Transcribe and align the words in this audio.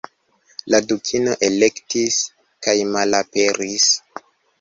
La 0.75 0.77
Dukino 0.91 1.35
elektis, 1.47 2.17
kajmalaperis! 2.69 3.87